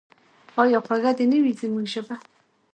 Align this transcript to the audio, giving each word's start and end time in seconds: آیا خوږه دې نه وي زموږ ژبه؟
آیا 0.63 0.79
خوږه 0.85 1.11
دې 1.17 1.25
نه 1.31 1.37
وي 1.43 1.53
زموږ 1.61 1.85
ژبه؟ 1.93 2.15